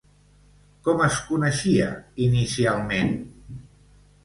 Com 0.87 1.03
es 1.07 1.17
coneixia 1.27 1.91
inicialment? 2.29 3.15